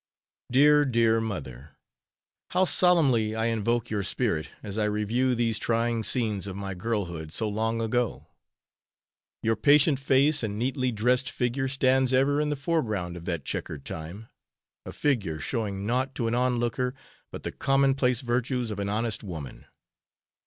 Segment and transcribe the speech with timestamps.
[0.51, 1.77] Dear, dear mother!
[2.49, 7.31] how solemnly I invoke your spirit as I review these trying scenes of my girlhood,
[7.31, 8.25] so long agone!
[9.43, 13.85] Your patient face and neatly dressed figure stands ever in the foreground of that checkered
[13.85, 14.27] time;
[14.87, 16.95] a figure showing naught to an on looker
[17.31, 19.67] but the common place virtues of an honest woman!